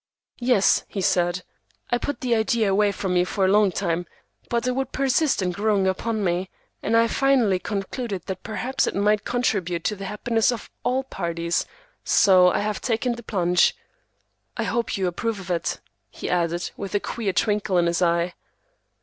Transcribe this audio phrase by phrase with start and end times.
[0.39, 1.43] "Yes," he said,
[1.91, 4.07] "I put the idea away from me for a long time,
[4.49, 6.49] but it would persist in growing upon me,
[6.81, 11.67] and I finally concluded that perhaps it might contribute to the happiness of all parties,
[12.03, 13.75] so I have taken the plunge.
[14.57, 15.79] I hope you approve of it,"
[16.09, 18.33] he added, with a queer twinkle in his eye.